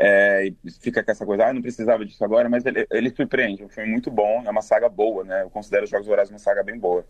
É, 0.00 0.46
e 0.46 0.70
fica 0.80 1.02
com 1.02 1.10
essa 1.10 1.26
coisa, 1.26 1.46
ah, 1.46 1.52
não 1.52 1.60
precisava 1.60 2.04
disso 2.06 2.24
agora, 2.24 2.48
mas 2.48 2.64
ele, 2.64 2.86
ele 2.90 3.10
surpreende. 3.10 3.62
É 3.62 3.66
um 3.66 3.68
filme 3.68 3.90
muito 3.90 4.10
bom, 4.10 4.42
é 4.46 4.50
uma 4.50 4.62
saga 4.62 4.88
boa, 4.88 5.24
né? 5.24 5.42
Eu 5.42 5.50
considero 5.50 5.84
os 5.84 5.90
Jogos 5.90 6.06
Vorazes 6.06 6.32
uma 6.32 6.38
saga 6.38 6.62
bem 6.62 6.78
boa. 6.78 7.04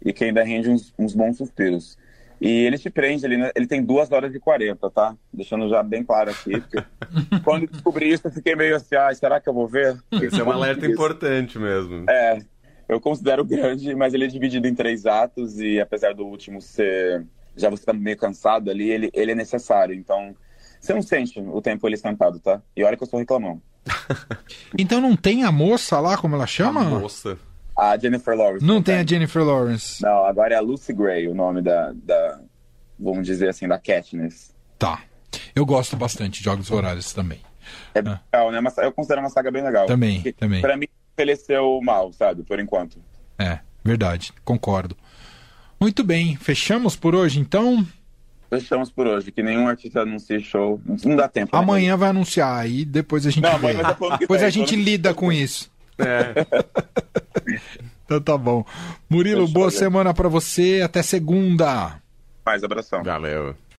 E 0.00 0.12
que 0.12 0.24
ainda 0.24 0.44
rende 0.44 0.70
uns, 0.70 0.94
uns 0.96 1.14
bons 1.14 1.36
suspiros. 1.36 1.98
E 2.40 2.64
ele 2.64 2.78
te 2.78 2.88
prende, 2.88 3.26
ele, 3.26 3.36
né? 3.36 3.50
ele 3.56 3.66
tem 3.66 3.82
2 3.82 4.12
horas 4.12 4.32
e 4.32 4.38
40, 4.38 4.88
tá? 4.90 5.16
Deixando 5.32 5.68
já 5.68 5.82
bem 5.82 6.04
claro 6.04 6.30
aqui. 6.30 6.62
Quando 7.42 7.66
descobri 7.66 8.12
isso, 8.12 8.28
eu 8.28 8.30
fiquei 8.30 8.54
meio 8.54 8.76
assim, 8.76 8.94
ah, 8.94 9.12
será 9.12 9.40
que 9.40 9.48
eu 9.48 9.54
vou 9.54 9.66
ver? 9.66 9.98
Isso 10.12 10.40
é 10.40 10.44
um 10.44 10.52
alerta 10.52 10.86
importante 10.86 11.58
mesmo. 11.58 12.08
É, 12.08 12.38
eu 12.88 13.00
considero 13.00 13.44
grande, 13.44 13.92
mas 13.96 14.14
ele 14.14 14.24
é 14.24 14.28
dividido 14.28 14.68
em 14.68 14.74
três 14.74 15.04
atos 15.04 15.58
e 15.58 15.80
apesar 15.80 16.14
do 16.14 16.24
último 16.24 16.62
ser 16.62 17.26
já 17.56 17.68
você 17.68 17.84
tá 17.84 17.92
meio 17.92 18.16
cansado 18.16 18.70
ali, 18.70 18.88
ele, 18.88 19.10
ele 19.12 19.32
é 19.32 19.34
necessário. 19.34 19.94
Então, 19.94 20.34
você 20.80 20.94
não 20.94 21.02
sente 21.02 21.40
o 21.40 21.60
tempo 21.60 21.86
ele 21.88 21.96
sentado, 21.96 22.38
tá? 22.40 22.60
E 22.76 22.82
olha 22.84 22.96
que 22.96 23.02
eu 23.02 23.06
sou 23.08 23.18
reclamão. 23.18 23.60
Então 24.78 25.00
não 25.00 25.16
tem 25.16 25.44
a 25.44 25.52
moça 25.52 25.98
lá, 25.98 26.16
como 26.16 26.34
ela 26.34 26.44
A 26.44 26.46
chama? 26.46 26.82
moça. 26.84 27.38
A 27.76 27.96
Jennifer 27.96 28.36
Lawrence. 28.36 28.64
Não 28.64 28.82
tem 28.82 28.96
a 28.96 29.04
Jennifer 29.06 29.42
Lawrence. 29.44 30.02
Não, 30.02 30.24
agora 30.24 30.54
é 30.54 30.56
a 30.56 30.60
Lucy 30.60 30.92
Gray, 30.92 31.28
o 31.28 31.34
nome 31.34 31.62
da, 31.62 31.92
da 31.94 32.40
vamos 32.98 33.24
dizer 33.26 33.48
assim, 33.48 33.68
da 33.68 33.78
Katniss. 33.78 34.52
Tá. 34.78 35.02
Eu 35.54 35.64
gosto 35.64 35.96
bastante 35.96 36.38
de 36.38 36.44
Jogos 36.44 36.68
Vorazes 36.68 37.12
também. 37.12 37.40
É 37.94 38.02
bem 38.02 38.18
legal, 38.32 38.50
né? 38.50 38.60
Mas 38.60 38.76
eu 38.78 38.90
considero 38.92 39.20
uma 39.20 39.30
saga 39.30 39.50
bem 39.50 39.62
legal. 39.62 39.86
Também, 39.86 40.16
Porque, 40.16 40.32
também. 40.32 40.60
Pra 40.60 40.76
mim, 40.76 40.86
envelheceu 41.16 41.80
mal, 41.82 42.12
sabe? 42.12 42.42
Por 42.42 42.58
enquanto. 42.58 42.98
É, 43.38 43.60
verdade, 43.84 44.32
concordo. 44.44 44.96
Muito 45.80 46.02
bem, 46.02 46.34
fechamos 46.36 46.96
por 46.96 47.14
hoje 47.14 47.38
então. 47.38 47.86
Fechamos 48.50 48.90
por 48.90 49.06
hoje, 49.06 49.30
que 49.30 49.42
nenhum 49.42 49.68
artista 49.68 50.00
anuncie 50.00 50.40
show. 50.40 50.80
Não 51.04 51.16
dá 51.16 51.28
tempo. 51.28 51.54
né? 51.54 51.62
Amanhã 51.62 51.96
vai 51.96 52.08
anunciar 52.10 52.56
aí, 52.58 52.84
depois 52.84 53.26
a 53.26 53.30
gente 53.30 53.42
Não, 53.42 53.58
vê. 53.58 53.74
Depois 54.18 54.42
a 54.42 54.48
gente 54.50 54.70
que 54.70 54.76
lida 54.76 55.12
com 55.12 55.30
isso. 55.32 55.70
É. 55.98 56.32
Então 58.04 58.22
tá 58.22 58.38
bom. 58.38 58.64
Murilo, 59.10 59.42
Fechou, 59.42 59.52
boa 59.52 59.68
gente. 59.68 59.78
semana 59.80 60.14
pra 60.14 60.30
você, 60.30 60.80
até 60.82 61.02
segunda. 61.02 62.00
Mais 62.44 62.64
abração. 62.64 63.02
Valeu. 63.04 63.54